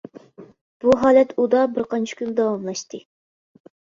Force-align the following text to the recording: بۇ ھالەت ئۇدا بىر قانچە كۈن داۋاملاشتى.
بۇ 0.85 0.93
ھالەت 1.03 1.35
ئۇدا 1.43 1.61
بىر 1.77 1.85
قانچە 1.93 2.17
كۈن 2.21 2.33
داۋاملاشتى. 2.41 3.03